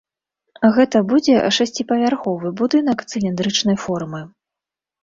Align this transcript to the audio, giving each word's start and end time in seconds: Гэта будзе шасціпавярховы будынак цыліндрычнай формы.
Гэта 0.77 1.01
будзе 1.11 1.35
шасціпавярховы 1.59 2.47
будынак 2.63 3.05
цыліндрычнай 3.13 3.77
формы. 3.87 4.29